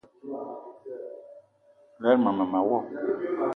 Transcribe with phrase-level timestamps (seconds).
[2.01, 2.79] Lerma mema wo.